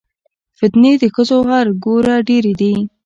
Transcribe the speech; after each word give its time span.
فتنې 0.57 0.91
د 1.01 1.03
ښځو 1.15 1.37
هر 1.51 1.65
ګوره 1.83 2.15
ډېرې 2.29 2.53
دي 2.61 2.73